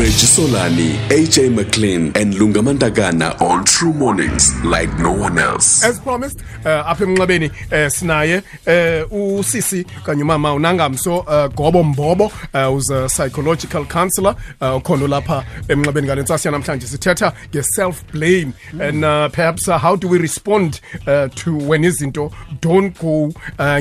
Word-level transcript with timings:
Regisolani, 0.00 0.96
AJ 1.10 1.54
McLean, 1.54 2.04
and 2.16 2.32
Lungamandagana 2.32 3.38
on 3.38 3.64
True 3.66 3.92
Mornings 3.92 4.54
like 4.64 4.88
no 4.98 5.12
one 5.12 5.38
else. 5.38 5.84
as 5.84 6.00
promised 6.00 6.40
uh, 6.64 6.84
apha 6.90 7.04
emnxebeni 7.04 7.46
uh, 7.46 7.90
sinaye 7.90 8.36
uh, 8.66 9.38
usisi 9.38 9.84
kanye 10.04 10.22
umama 10.22 10.54
unangamso 10.54 11.18
uh, 11.18 11.46
gobo 11.54 11.82
mbobo 11.82 12.24
uh, 12.24 12.68
who's 12.70 12.90
a 12.90 13.08
psychological 13.08 13.84
counselor 13.84 14.34
uh, 14.60 14.76
ukhona 14.76 15.06
lapha 15.06 15.44
emnxebeni 15.68 16.06
ngale 16.06 16.22
ntsasi 16.22 16.48
yanamhlanje. 16.48 16.86
Sithetha 16.86 17.32
nge-self 17.52 18.02
blame 18.12 18.52
and 18.80 19.04
uh, 19.04 19.28
perhaps 19.28 19.68
uh, 19.68 19.78
how 19.78 19.96
do 19.96 20.08
we 20.08 20.18
respond 20.18 20.80
uh, 21.06 21.28
to 21.34 21.54
when 21.56 21.82
izinto 21.84 22.32
don't 22.62 22.98
go 22.98 23.26
uh, 23.58 23.78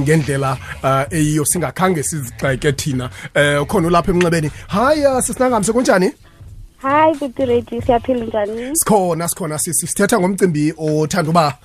uh, 0.84 1.06
eyiyo. 1.12 1.46
Singakhange 1.46 2.04
sizixeke 2.04 2.72
thina. 2.72 3.10
Uh, 3.36 3.64
ukhona 3.64 3.88
ulapha 3.88 4.12
emnxebeni. 4.12 4.52
Hayi 4.68 5.06
uh, 5.06 5.74
kunjani 5.74 6.09
hayi 6.82 7.16
kutiredi 7.16 7.82
siyaphila 7.82 8.26
njani? 8.26 8.76
Sikhona 8.78 9.28
sikhona 9.28 9.58
sisi 9.60 9.88
sithetha 9.88 10.20
ngomcimbi 10.20 10.74
othanda 10.78 11.30
uba 11.30 11.58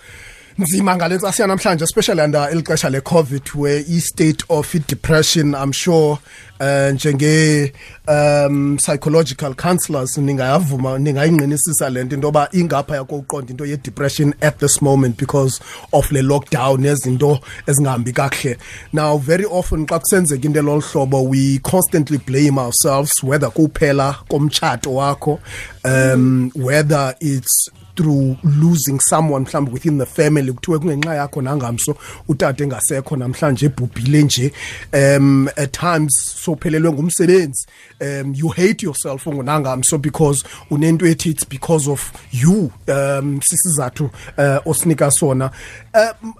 nzima 0.59 0.97
ngale 0.97 1.17
ntsasi 1.17 1.43
yanamhlanje 1.43 1.85
especially 1.85 2.21
under 2.21 2.49
eli 2.51 2.63
xesha 2.63 2.91
le-covid 2.91 3.43
where 3.55 3.85
i-state 3.89 4.45
of 4.49 4.75
i-depression 4.75 5.55
i'm 5.55 5.73
sure 5.73 6.19
uh, 6.61 6.95
njenge 6.95 7.73
um 8.09 8.77
psychological 8.77 9.55
counselors 9.55 10.19
ningayavuma 10.19 10.99
ningayingqinisisa 10.99 11.91
le 11.91 12.05
nto 12.05 12.15
into 12.15 12.27
yoba 12.27 12.49
ingapha 12.53 12.97
yakokuqonda 12.97 13.51
into 13.51 13.65
ye-depression 13.65 14.35
at 14.41 14.59
this 14.59 14.83
moment 14.83 15.17
because 15.17 15.61
of 15.93 16.13
le 16.13 16.23
lockdown 16.23 16.81
nezinto 16.81 17.41
ezingahambi 17.67 18.13
kakuhle. 18.13 18.57
Now 18.93 19.19
very 19.19 19.45
often 19.45 19.87
xa 19.87 19.99
kusenzeka 19.99 20.45
into 20.45 20.61
elolu 20.61 20.83
hlobo 20.83 21.29
we 21.29 21.59
constantly 21.59 22.19
blame 22.19 22.59
ourselves 22.59 23.23
whether 23.25 23.51
kuphela 23.51 24.15
komtshato 24.29 24.95
wakho 24.95 25.41
um 25.85 26.53
whether 26.55 27.15
it's 27.21 27.71
through 27.97 28.37
losing 28.43 29.01
someone 29.01 29.45
mhlawumbi 29.45 29.73
within 29.73 29.99
the 29.99 30.07
family 30.07 30.53
kuthiwe 30.53 30.79
kungenxa 30.79 31.15
yakho 31.15 31.43
nangamso 31.43 31.97
utata 32.29 32.65
engasekho 32.65 33.17
namhlanje 33.17 33.67
ebhubhile 33.67 34.23
nje 34.23 34.53
um 34.93 35.49
at 35.57 35.73
times 35.73 36.35
sophelelwe 36.45 36.93
ngumsebenzi. 36.93 37.67
Um 38.01 38.35
you 38.35 38.49
hate 38.49 38.87
yourself 38.87 39.27
ungunangamso 39.27 39.99
because 39.99 40.45
unento 40.71 41.07
ethi 41.07 41.31
it's 41.31 41.49
because 41.49 41.91
of 41.91 42.13
you 42.33 42.73
um 42.89 43.41
sisizathu 43.43 44.05
uh, 44.39 44.67
osinika 44.67 45.11
sona. 45.11 45.51
Um 45.95 46.35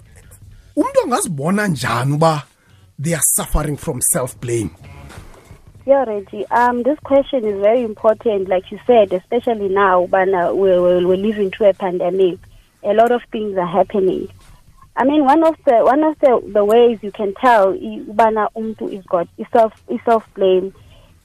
umuntu 0.75 1.01
angazibona 1.03 1.67
njani 1.67 2.13
uba 2.13 2.43
they 3.01 3.13
are 3.13 3.23
suffering 3.35 3.77
from 3.77 4.01
self 4.01 4.35
blame 4.39 4.69
yeah 5.85 6.03
reggie 6.03 6.45
um 6.47 6.83
this 6.83 6.97
question 6.99 7.45
is 7.45 7.59
very 7.61 7.83
important 7.83 8.47
like 8.47 8.71
you 8.71 8.79
said 8.87 9.13
especially 9.13 9.69
now 9.69 10.05
bana 10.07 10.53
we're, 10.53 10.81
we're, 10.81 11.17
living 11.17 11.51
through 11.51 11.67
a 11.69 11.73
pandemic. 11.73 12.39
A 12.83 12.93
lot 12.93 13.11
of 13.11 13.21
things 13.31 13.57
are 13.57 13.65
happening. 13.65 14.29
I 14.95 15.03
mean, 15.03 15.25
one 15.25 15.43
of 15.43 15.55
the 15.65 15.79
one 15.83 16.03
of 16.03 16.17
the, 16.19 16.41
the 16.53 16.63
ways 16.63 16.99
you 17.01 17.11
can 17.11 17.33
tell 17.33 17.73
ubana 17.73 18.47
umntu 18.55 18.93
is 18.93 19.03
got 19.05 19.27
is 19.37 19.47
self 19.51 19.73
is 19.89 19.99
self 20.05 20.23
blame. 20.35 20.73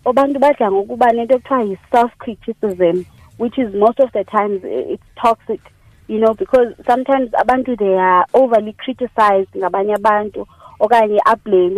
Abantu 0.05 0.39
badla 0.41 0.71
ngokuba 0.71 1.13
nento 1.13 1.69
yi 1.69 1.79
self 1.93 2.11
criticism, 2.19 3.07
which 3.37 3.59
is 3.59 3.73
most 3.75 4.01
of 4.01 4.11
the 4.13 4.25
times 4.25 4.63
it's 4.65 5.03
toxic, 5.21 5.61
you 6.09 6.19
know, 6.19 6.35
because 6.35 6.75
sometimes 6.87 7.31
abantu 7.33 7.79
they 7.79 7.95
are 7.95 8.27
overly 8.35 8.73
criticized 8.73 9.53
abantu 9.53 10.47
okanye 10.81 11.19
ablame 11.27 11.77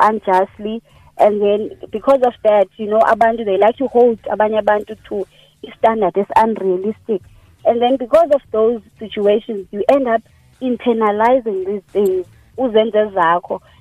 unjustly 0.00 0.82
and 1.20 1.40
then 1.40 1.70
because 1.90 2.22
of 2.22 2.34
that, 2.42 2.68
you 2.76 2.86
know, 2.86 3.00
abantu 3.00 3.44
they 3.44 3.58
like 3.58 3.76
to 3.76 3.86
hold 3.88 4.20
abanye 4.22 4.58
abantu 4.60 4.96
to 5.08 5.26
a 5.66 5.72
standard 5.78 6.14
that's 6.14 6.30
unrealistic. 6.36 7.22
And 7.64 7.80
then 7.80 7.96
because 7.96 8.30
of 8.34 8.40
those 8.50 8.80
situations, 8.98 9.68
you 9.70 9.84
end 9.88 10.08
up 10.08 10.22
internalizing 10.62 11.66
these 11.66 11.82
things. 11.92 12.26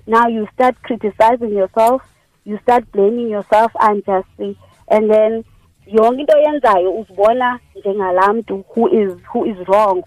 Now 0.07 0.27
you 0.27 0.47
start 0.53 0.81
criticizing 0.83 1.51
yourself. 1.51 2.01
You 2.45 2.59
start 2.63 2.91
blaming 2.91 3.29
yourself 3.29 3.71
unjustly. 3.79 4.57
And 4.87 5.09
then 5.09 5.45
yonke 5.87 6.19
into 6.19 6.33
oyenzayo 6.33 6.91
uzibona 6.91 7.59
njengalaa 7.75 8.33
mntu 8.33 8.63
who 8.75 8.87
is 8.87 9.13
who 9.33 9.45
is 9.45 9.57
wrong 9.67 10.03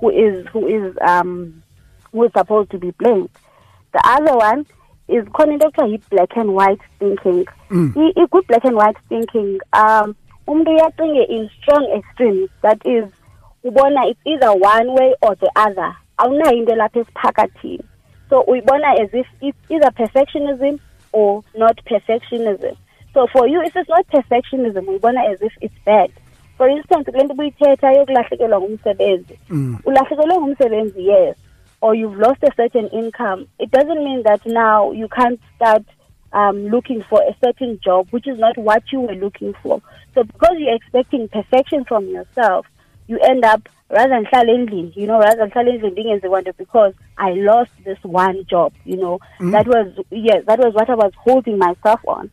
who 0.00 0.10
is 0.10 0.46
who 0.52 0.68
is 0.68 0.94
um 1.00 1.62
who 2.12 2.24
is 2.24 2.32
supposed 2.32 2.70
to 2.70 2.78
be 2.78 2.90
blamed. 2.90 3.30
The 3.92 4.00
other 4.04 4.36
one 4.36 4.66
is 5.08 5.24
khona 5.24 5.52
into 5.52 5.66
ekuthiwa 5.66 5.88
yi-black 5.88 6.36
and 6.36 6.50
white 6.54 6.80
thinking. 6.98 7.44
I- 7.96 8.12
i-good-black 8.22 8.64
and 8.64 8.76
white 8.76 8.98
thinking 9.08 9.60
um 9.72 10.14
umntu 10.46 10.70
uyacinge 10.70 11.22
in 11.28 11.48
strong 11.58 11.84
extremes 11.98 12.50
that 12.62 12.78
is 12.86 13.04
ubona 13.64 14.06
it's 14.10 14.20
either 14.24 14.52
one 14.52 14.88
way 14.94 15.14
or 15.22 15.34
the 15.36 15.50
other. 15.56 15.96
Awunayo 16.18 16.52
into 16.58 16.72
lapha 16.74 17.00
esiphakathini. 17.00 17.84
So 18.30 18.42
uyibona 18.48 19.00
as 19.00 19.10
if 19.14 19.26
it's 19.40 19.58
either 19.70 19.90
perfectionism 19.90 20.78
or 21.12 21.42
not 21.54 21.78
perfectionism. 21.84 22.76
So 23.14 23.26
for 23.28 23.48
you 23.48 23.62
if 23.62 23.74
it's 23.76 23.88
not 23.88 24.06
perfectionism 24.08 24.86
uyibona 24.86 25.30
as 25.32 25.42
if 25.42 25.52
it's 25.60 25.74
bad. 25.84 26.10
For 26.56 26.68
instance 26.68 27.10
kule 27.10 27.24
nto 27.24 27.34
ubuyithetha 27.34 27.92
yokulahlekelwa 27.92 28.60
ngumsebenzi. 28.60 29.38
Ulahlekelwe 29.84 30.38
ngumsebenzi 30.38 31.06
yes 31.08 31.36
or 31.80 31.94
you've 31.94 32.18
lost 32.18 32.42
a 32.42 32.50
certain 32.56 32.88
income 32.88 33.46
it 33.58 33.70
doesn't 33.70 34.02
mean 34.04 34.22
that 34.24 34.40
now 34.46 34.90
you 34.92 35.08
can't 35.08 35.40
start 35.56 35.84
um, 36.32 36.66
looking 36.68 37.02
for 37.08 37.22
a 37.22 37.34
certain 37.44 37.78
job 37.84 38.08
which 38.10 38.26
is 38.26 38.38
not 38.38 38.56
what 38.58 38.82
you 38.92 39.00
were 39.00 39.14
looking 39.14 39.54
for. 39.62 39.80
So 40.14 40.24
because 40.24 40.54
you're 40.58 40.74
expecting 40.74 41.28
perfection 41.28 41.84
from 41.84 42.08
yourself 42.08 42.66
you 43.08 43.18
end 43.20 43.44
up 43.44 43.68
rather 43.88 44.08
than 44.14 44.24
hlala 44.26 44.50
endlini 44.58 44.92
you 44.96 45.06
know 45.06 45.18
rather 45.20 45.36
than 45.36 45.50
hlala 45.50 45.70
endlini 45.74 45.90
ndingenzi 45.92 46.28
kwanto 46.28 46.52
because 46.58 46.94
i 47.16 47.32
lost 47.34 47.70
this 47.84 47.98
one 48.04 48.44
job 48.50 48.72
you 48.84 48.96
know. 48.96 49.20
That 49.52 49.66
was 49.68 49.86
yes 50.10 50.44
that 50.46 50.58
was 50.58 50.74
what 50.74 50.90
i 50.90 50.94
was 50.94 51.12
holding 51.24 51.58
myself 51.58 52.00
on. 52.08 52.30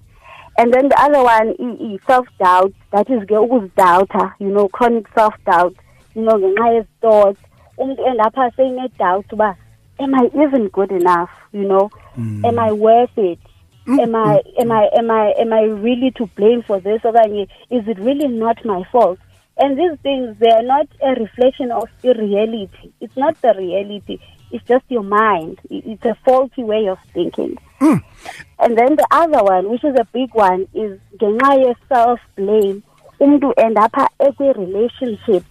And 0.57 0.73
then 0.73 0.89
the 0.89 0.99
other 1.01 1.23
one 1.23 1.49
i- 1.59 1.77
i- 1.85 1.99
self-doubt 2.07 2.73
that 2.91 3.09
is 3.09 3.23
ke 3.27 3.31
ukuzidowutha 3.45 4.33
you 4.39 4.49
know 4.49 4.67
chronic 4.67 5.07
self-doubt 5.15 5.75
you 6.15 6.21
know 6.23 6.37
yezi-thoughts 6.37 7.39
umntu 7.77 8.05
endapha 8.05 8.51
seyine-doubt 8.55 9.33
uba 9.33 9.55
am 9.99 10.13
i 10.15 10.25
even 10.43 10.67
good 10.69 10.91
enough 10.91 11.29
you 11.53 11.63
know? 11.63 11.89
Mm. 12.17 12.45
Am 12.45 12.59
i 12.59 12.71
worth 12.71 13.17
it? 13.17 13.39
Mm. 13.87 13.99
Am 13.99 14.15
I 14.15 14.41
mm. 14.41 14.61
am 14.61 14.71
I 14.71 14.89
am 14.97 15.11
I 15.11 15.33
am 15.37 15.53
I 15.53 15.63
really 15.63 16.11
to 16.11 16.27
blame 16.35 16.63
for 16.63 16.79
this? 16.79 17.01
Okanye 17.01 17.47
is 17.69 17.87
it 17.87 17.99
really 17.99 18.27
not 18.27 18.63
my 18.65 18.83
fault? 18.91 19.19
And 19.57 19.77
these 19.77 19.97
things 20.01 20.37
they 20.39 20.49
are 20.49 20.63
not 20.63 20.87
a 21.01 21.11
reflection 21.11 21.71
of 21.71 21.89
the 22.01 22.13
reality 22.13 22.91
it's 22.99 23.15
not 23.15 23.39
the 23.41 23.53
reality. 23.57 24.19
It's 24.51 24.65
just 24.67 24.85
your 24.87 25.03
mind. 25.03 25.59
It's 25.69 26.05
a 26.05 26.15
faulty 26.23 26.63
way 26.63 26.87
of 26.87 26.99
thinking. 27.13 27.57
And 27.81 28.77
then 28.77 28.95
the 28.95 29.07
other 29.11 29.43
one 29.43 29.69
which 29.69 29.83
is 29.83 29.95
a 29.99 30.07
big 30.13 30.33
one 30.33 30.67
is 30.73 30.99
ngenxa 31.19 31.65
ye-self 31.65 32.19
blame 32.35 32.83
umntu 33.19 33.53
endapha 33.65 34.07
ekwi-relationship 34.19 35.43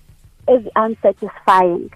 ezi-unsatisfying 0.47 1.91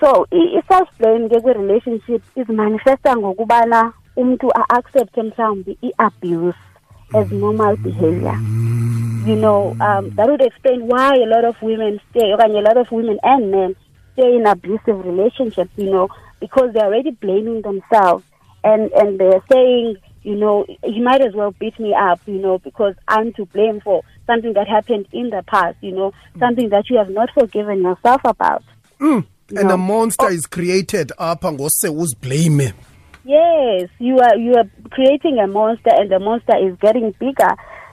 so 0.00 0.26
i- 0.32 0.58
i-self 0.58 0.88
blame 0.98 1.28
ke 1.28 1.40
kwi-relationship 1.40 2.22
izimanifesta 2.36 3.16
ngokubana 3.16 3.92
umntu 4.16 4.50
a-accepte 4.54 5.22
mhlawumbi 5.22 5.78
i-abuse 5.82 6.58
as 7.14 7.30
normal 7.32 7.76
behavior. 7.76 8.38
You 9.26 9.36
know 9.36 9.76
um, 9.80 10.10
that 10.16 10.28
would 10.28 10.40
explain 10.42 10.86
why 10.88 11.14
a 11.16 11.26
lot 11.26 11.44
of 11.44 11.56
women 11.62 12.00
stay 12.10 12.32
okanye 12.32 12.58
a 12.58 12.62
lot 12.62 12.76
of 12.80 12.90
women 12.92 13.18
and 13.22 13.50
men 13.50 13.76
stay 14.12 14.36
in 14.36 14.46
abusive 14.46 15.04
relationships 15.04 15.70
you 15.76 15.90
know 15.90 16.08
because 16.40 16.72
they're 16.72 16.86
already 16.86 17.10
blaming 17.10 17.60
themselves 17.62 18.24
and 18.64 18.90
and 18.92 19.18
they're 19.20 19.42
saying 19.52 19.96
you 20.22 20.34
know 20.36 20.64
he 20.84 21.00
might 21.00 21.20
as 21.20 21.34
well 21.34 21.52
beat 21.60 21.78
me 21.78 21.92
up 21.94 22.20
you 22.26 22.38
know 22.40 22.58
because 22.58 22.94
i'm 23.08 23.32
to 23.34 23.44
blame 23.46 23.80
for 23.80 24.02
something 24.30 24.52
that 24.54 24.68
happened 24.68 25.06
in 25.12 25.30
the 25.30 25.42
past 25.52 25.76
you 25.80 25.92
know 25.92 26.12
something 26.38 26.68
that 26.70 26.84
you 26.90 26.96
have 26.98 27.10
not 27.10 27.28
forgiven 27.38 27.82
yourself 27.82 28.20
about. 28.24 28.62
And 29.00 29.24
No. 29.68 29.74
a 29.74 29.76
monster 29.76 30.28
is 30.30 30.46
created 30.46 31.12
apha 31.18 31.52
ngose 31.52 31.88
uziblame 31.88 32.72
Yes, 33.24 33.90
you 33.98 34.16
are 34.26 34.36
you 34.36 34.54
are 34.60 34.68
creating 34.90 35.38
a 35.38 35.46
monster 35.46 35.90
and 35.98 36.10
the 36.10 36.18
monster 36.18 36.56
is 36.66 36.74
getting 36.80 37.10
bigger. 37.20 37.52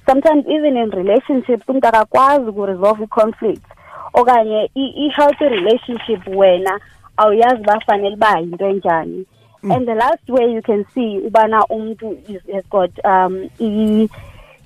Sometimes 0.09 0.45
even 0.47 0.77
in 0.77 0.89
relationships 0.91 1.63
umntu 1.67 1.87
akakwazi 1.87 2.45
ukuresolve 2.49 3.03
i-conflict. 3.03 3.65
Okanye 4.13 4.69
i-healthy 4.75 5.45
relationship 5.49 6.21
wena 6.27 6.79
awuyazi 7.17 7.61
uba 7.61 7.79
fanele 7.87 8.15
uba 8.15 8.39
yinto 8.39 8.65
enjani. 8.69 9.25
And 9.63 9.87
the 9.87 9.95
last 9.95 10.23
way 10.29 10.53
you 10.53 10.61
can 10.61 10.85
see 10.93 11.19
ubana 11.27 11.65
umntu 11.69 12.17
is, 12.29 12.41
has 12.53 12.63
got 12.69 12.91
um 13.05 13.49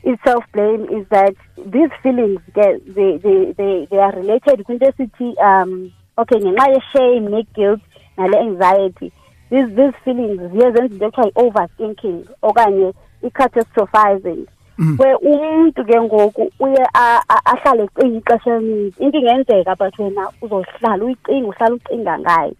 i- 0.03 0.09
i-self 0.09 0.43
blame 0.53 0.83
is 0.99 1.07
that 1.09 1.35
these 1.65 1.91
feelings 2.03 2.41
get 2.55 2.81
they, 2.95 3.17
they, 3.17 3.53
they, 3.57 3.85
they 3.89 3.99
are 4.01 4.11
related 4.15 4.63
kwinto 4.63 4.85
esithi 4.89 5.33
um 5.43 5.91
okay 6.17 6.39
ngenxa 6.39 6.67
ye-shame 6.73 7.29
ne-guilt 7.29 7.81
nale 8.17 8.37
anxiety 8.39 9.11
these 9.49 9.67
these 9.75 9.93
feelings 10.03 10.39
ziye 10.51 10.71
zenza 10.71 10.83
into 10.93 11.05
ekuthiwa 11.05 11.27
yi-overthinking 11.27 12.25
okanye 12.41 12.93
i-catastrophizing 13.23 14.45
where 14.97 15.15
umuntu 15.15 15.85
ke 15.85 16.01
ngoku 16.01 16.51
uye 16.59 16.85
ahlale 17.45 17.83
ecinga 17.83 18.17
ixesha 18.17 18.55
elininzi. 18.55 19.03
Into 19.03 19.17
ingenzeka 19.19 19.75
but 19.77 19.99
wena 19.99 20.29
uzohlala 20.41 21.05
uyicinga 21.05 21.47
uhlala 21.47 21.75
ucinga 21.75 22.19
ngayo. 22.19 22.55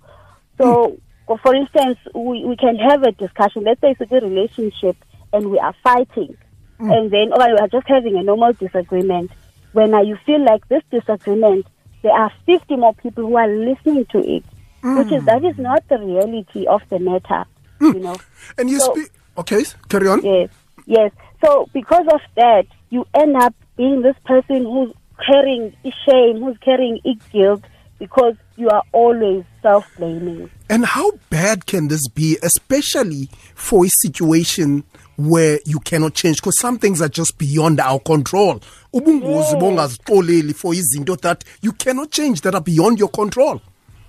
So 0.58 0.94
for- 1.28 1.38
for 1.38 1.56
instance 1.56 1.98
we, 2.14 2.46
we 2.46 2.56
can 2.56 2.76
have 2.78 3.04
a 3.04 3.12
discussion 3.12 3.64
let's 3.64 3.82
say 3.82 3.92
it's 3.92 4.02
a 4.02 4.06
good 4.06 4.24
relationship 4.24 4.98
and 5.34 5.50
we 5.50 5.58
are 5.60 5.74
fighting 5.84 6.36
Mm. 6.82 6.98
and 6.98 7.12
then 7.12 7.32
or 7.32 7.48
we 7.48 7.58
are 7.60 7.68
just 7.68 7.88
having 7.88 8.18
a 8.18 8.24
normal 8.24 8.54
disagreement 8.54 9.32
when 9.74 9.94
you 10.06 10.18
feel 10.26 10.44
like 10.44 10.68
this 10.68 10.84
disagreement 10.90 11.68
there 12.02 12.12
are 12.12 12.32
50 12.46 12.76
more 12.76 12.94
people 12.96 13.28
who 13.28 13.38
are 13.38 13.48
listening 13.48 14.06
to 14.12 14.18
it 14.20 14.44
which 14.84 15.12
is 15.12 15.24
that 15.26 15.46
is 15.46 15.56
mm. 15.56 15.60
not 15.60 15.88
the 15.90 16.00
reality 16.00 16.66
of 16.66 16.82
the 16.90 16.98
matter 16.98 17.46
you 17.80 17.94
mm. 17.94 18.02
know 18.02 18.16
And 18.58 18.70
you 18.70 18.80
So- 18.80 18.94
speak. 18.94 19.12
Okay, 19.38 19.64
carry 19.90 20.08
on. 20.08 20.22
Yes, 20.24 20.50
yes. 20.86 21.12
So 21.44 21.68
because 21.74 22.06
of 22.12 22.22
that, 22.36 22.66
you 22.90 23.06
end 23.14 23.36
up 23.38 23.56
being 23.78 24.02
this 24.02 24.16
person 24.26 24.66
who's 24.66 24.94
carrying 25.26 25.74
shame, 26.06 26.42
who's 26.44 26.58
carrying 26.58 27.00
guilt, 27.32 27.64
because 27.98 28.36
you 28.58 28.70
are 28.70 28.84
always 28.92 29.44
self-blaming. 29.62 30.50
And 30.70 30.86
how 30.86 31.12
bad 31.30 31.66
can 31.66 31.88
this 31.88 32.08
be, 32.08 32.38
especially 32.44 33.30
for 33.56 33.86
a 33.86 33.90
situation 33.90 34.84
where 35.18 35.60
you 35.66 35.80
cannot 35.80 36.14
change? 36.14 36.38
Because 36.38 36.60
some 36.60 36.78
things 36.80 37.02
are 37.02 37.10
just 37.10 37.38
beyond 37.38 37.80
our 37.80 38.00
control. 38.00 38.62
Bongazixoleli 38.94 40.56
for 40.56 40.74
that 41.22 41.44
you 41.62 41.72
cannot 41.74 42.12
change 42.12 42.42
that 42.42 42.56
are 42.56 42.62
beyond 42.62 43.00
your 43.00 43.10
control. 43.10 43.62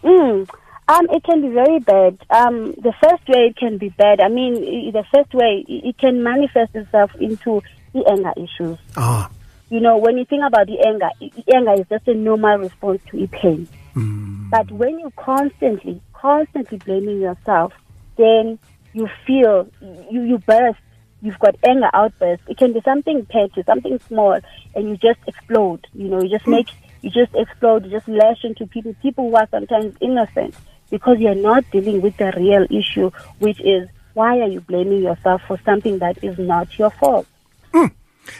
Mm. 0.03 0.49
Um, 0.89 1.06
it 1.11 1.23
can 1.23 1.41
be 1.41 1.49
very 1.49 1.79
bad. 1.79 2.19
Um, 2.31 2.73
the 2.73 2.93
first 3.00 3.27
way 3.29 3.47
it 3.47 3.56
can 3.56 3.79
be 3.79 3.91
bad. 3.91 4.21
I 4.21 4.29
mean, 4.29 4.55
the 4.93 5.05
first 5.15 5.33
way 5.33 5.65
it 5.69 5.97
can 5.99 6.23
manifest 6.23 6.75
itself 6.75 7.15
into 7.21 7.62
the 7.93 8.05
anger 8.11 8.33
issues. 8.37 8.79
Ah, 8.97 9.31
you 9.71 9.81
know, 9.81 9.97
when 9.97 10.19
you 10.19 10.27
think 10.27 10.43
about 10.44 10.67
the 10.67 10.81
anger, 10.87 11.09
anger 11.55 11.81
is 11.81 11.87
just 11.89 12.06
a 12.06 12.15
normal 12.15 12.59
response 12.59 13.00
to 13.11 13.23
a 13.23 13.27
pain. 13.29 13.67
Mm. 13.94 14.50
But 14.50 14.71
when 14.71 14.99
you 14.99 15.12
constantly, 15.17 16.00
constantly 16.12 16.79
blaming 16.79 17.21
yourself, 17.21 17.73
then 18.17 18.59
you 18.93 19.09
feel 19.27 19.69
you, 20.11 20.23
you 20.23 20.39
burst. 20.39 20.79
You've 21.21 21.39
got 21.39 21.55
anger 21.65 21.89
outbursts. 21.93 22.44
It 22.49 22.59
can 22.59 22.73
be 22.73 22.81
something 22.81 23.25
petty, 23.27 23.62
something 23.65 24.00
small, 24.09 24.41
and 24.75 24.89
you 24.89 24.97
just 24.97 25.21
explode. 25.29 25.87
You 25.94 26.09
know, 26.09 26.21
you 26.21 26.29
just 26.29 26.44
hmm. 26.44 26.50
make, 26.50 26.69
you 27.00 27.11
just 27.11 27.33
explode, 27.35 27.85
you 27.85 27.93
just 27.93 28.09
lash 28.09 28.43
into 28.43 28.67
people, 28.67 28.94
people 29.00 29.31
who 29.31 29.37
are 29.37 29.47
sometimes 29.50 29.94
innocent, 30.00 30.56
because 30.91 31.21
you're 31.21 31.37
not 31.37 31.65
dealing 31.71 32.00
with 32.00 32.17
the 32.17 32.33
real 32.37 32.67
issue, 32.77 33.12
which 33.39 33.61
is 33.61 33.89
why 34.15 34.41
are 34.41 34.49
you 34.49 34.61
blaming 34.62 35.03
yourself 35.03 35.43
for 35.47 35.59
something 35.65 35.99
that 35.99 36.23
is 36.23 36.39
not 36.39 36.77
your 36.77 36.91
fault? 36.91 37.27
Hmm. 37.73 37.87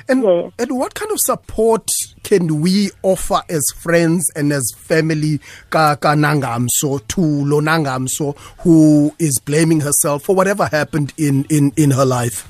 And 0.09 0.23
Yes. 0.23 0.53
and 0.59 0.79
what 0.79 0.95
kind 0.95 1.11
of 1.11 1.19
support 1.21 1.87
can 2.23 2.61
we 2.61 2.91
offer 3.03 3.41
as 3.49 3.65
friends 3.83 4.25
and 4.37 4.53
as 4.53 4.65
family 4.77 5.41
ka 5.71 5.97
ka 5.97 6.15
Nangamso 6.15 7.07
to 7.09 7.21
Lo 7.21 7.61
Nangamso 7.61 8.37
who 8.61 9.15
is 9.19 9.41
blaming 9.45 9.81
herself 9.81 10.23
for 10.25 10.35
whatever 10.37 10.67
happened 10.67 11.13
in 11.17 11.45
in 11.51 11.73
in 11.77 11.91
her 11.91 12.05
life? 12.05 12.49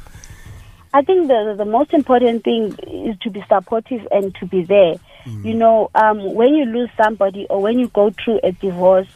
I 0.94 1.02
think 1.02 1.28
the 1.28 1.54
the 1.56 1.64
most 1.64 1.94
important 1.94 2.44
thing 2.44 2.74
is 2.86 3.18
to 3.20 3.30
be 3.30 3.42
supportive 3.48 4.06
and 4.10 4.34
to 4.36 4.46
be 4.46 4.62
there. 4.64 4.96
You 5.24 5.54
know, 5.54 5.88
um, 5.94 6.34
when 6.34 6.52
you 6.56 6.64
lose 6.64 6.90
somebody 7.00 7.46
or 7.48 7.62
when 7.62 7.78
you 7.78 7.86
go 7.88 8.10
through 8.10 8.40
a 8.42 8.50
divorce, 8.50 9.06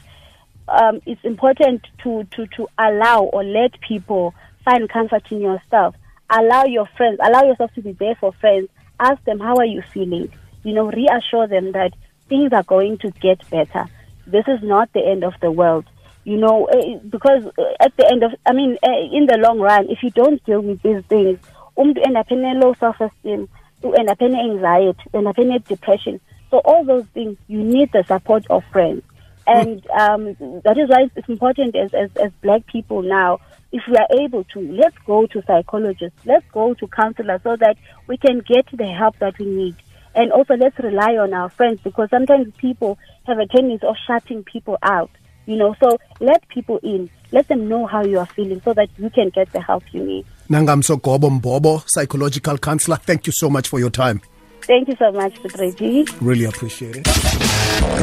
um, 0.68 1.00
it's 1.04 1.24
important 1.24 1.84
to, 2.04 2.22
to, 2.30 2.46
to 2.46 2.68
allow 2.78 3.24
or 3.24 3.42
let 3.42 3.72
people 3.80 4.32
find 4.64 4.88
comfort 4.88 5.24
in 5.32 5.40
yourself. 5.40 5.96
Allow 6.28 6.64
your 6.64 6.87
friends, 6.96 7.19
allow 7.23 7.44
yourself 7.44 7.73
to 7.75 7.82
be 7.82 7.93
there 7.93 8.17
for 8.17 8.32
friends. 8.32 8.69
Ask 8.99 9.23
them, 9.25 9.38
how 9.38 9.56
are 9.56 9.67
you 9.67 9.82
feeling? 9.93 10.32
You 10.64 10.75
know, 10.75 10.90
reassure 10.90 11.46
them 11.46 11.73
that 11.73 11.93
things 12.28 12.52
are 12.52 12.64
going 12.64 12.99
to 12.99 13.11
get 13.11 13.49
better. 13.50 13.87
This 14.26 14.44
is 14.49 14.61
not 14.62 14.93
the 14.93 15.06
end 15.06 15.23
of 15.23 15.34
the 15.40 15.50
world. 15.50 15.84
You 16.25 16.38
know, 16.38 16.64
eh, 16.64 16.99
because 17.08 17.46
eh, 17.46 17.75
at 17.81 17.96
the 17.96 18.08
end 18.11 18.25
of, 18.25 18.32
I 18.44 18.52
mean, 18.52 18.76
eh, 18.82 19.08
in 19.12 19.26
the 19.26 19.38
long 19.38 19.61
run, 19.61 19.88
if 19.88 20.02
you 20.02 20.11
don't 20.11 20.44
deal 20.44 20.61
with 20.61 20.82
these 20.82 21.05
things, 21.05 21.38
umuntu 21.78 22.05
end 22.05 22.17
up 22.17 22.31
in 22.32 22.44
a 22.44 22.55
low 22.55 22.75
self-esteem, 22.75 23.49
you 23.84 23.93
end 23.94 24.08
up 24.08 24.20
in 24.20 24.34
anxiety, 24.34 24.99
end 25.14 25.28
up 25.28 25.38
in 25.38 25.56
depression. 25.69 26.20
So 26.50 26.58
all 26.64 26.84
those 26.84 27.06
things, 27.14 27.37
you 27.46 27.62
need 27.62 27.93
the 27.93 28.02
support 28.05 28.44
of 28.50 28.64
friends. 28.73 29.02
And 29.46 29.87
um, 29.90 30.34
that 30.64 30.76
is 30.76 30.88
why 30.88 31.08
it's 31.14 31.28
important 31.28 31.76
as, 31.76 31.94
as, 31.94 32.11
as 32.17 32.32
black 32.43 32.67
people 32.67 33.02
now, 33.02 33.38
if 33.76 33.82
we 33.88 33.96
are 33.96 34.25
able 34.25 34.43
to, 34.44 34.61
let's 34.61 34.96
go 35.06 35.26
to 35.26 35.43
psychologists, 35.46 36.19
let's 36.25 36.46
go 36.50 36.73
to 36.73 36.87
counselors 36.88 37.43
so 37.43 37.56
that 37.56 37.76
we 38.06 38.17
can 38.17 38.38
get 38.38 38.67
the 38.73 38.87
help 38.87 39.19
that 39.19 39.38
we 39.38 39.44
need. 39.44 39.76
And 40.14 40.32
also 40.32 40.55
let's 40.55 40.78
rely 40.78 41.17
on 41.19 41.34
our 41.34 41.50
friends 41.50 41.81
because 41.84 42.08
sometimes 42.08 42.55
people 42.56 42.99
have 43.26 43.38
a 43.38 43.46
tendency 43.46 43.87
of 43.87 43.96
shutting 44.06 44.44
people 44.44 44.78
out. 44.82 45.11
You 45.44 45.56
know, 45.56 45.76
so 45.78 45.99
let 46.20 46.49
people 46.49 46.78
in. 46.82 47.11
Let 47.32 47.49
them 47.49 47.69
know 47.69 47.87
how 47.87 48.02
you 48.02 48.19
are 48.19 48.26
feeling 48.26 48.62
so 48.64 48.73
that 48.73 48.88
you 48.96 49.11
can 49.11 49.28
get 49.28 49.52
the 49.52 49.61
help 49.61 49.84
you 49.93 50.02
need. 50.02 50.25
Nangamso 50.49 50.99
Gobo 50.99 51.28
Mbobo, 51.38 51.84
psychological 51.87 52.56
counselor. 52.56 52.96
Thank 52.96 53.26
you 53.26 53.32
so 53.37 53.50
much 53.50 53.69
for 53.69 53.78
your 53.78 53.90
time. 53.90 54.23
Thank 54.62 54.88
you 54.88 54.96
so 54.99 55.12
much, 55.12 55.38
Reggie. 55.58 56.06
Really 56.20 56.46
appreciate 56.46 56.96
it. 56.96 57.25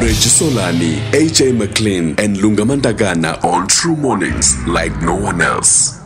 Reggie 0.00 0.30
Solani, 0.30 1.00
AJ 1.12 1.56
McLean, 1.56 2.14
and 2.18 2.36
Lungamandagana 2.36 3.42
on 3.44 3.66
True 3.68 3.96
Mornings 3.96 4.56
like 4.66 4.92
no 5.02 5.14
one 5.14 5.40
else. 5.40 6.03